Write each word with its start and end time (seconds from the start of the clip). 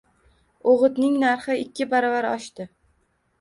O`g`itning 0.71 1.19
narxi 1.23 1.57
ikki 1.65 1.87
baravar 1.93 2.29
oshdi 2.31 2.69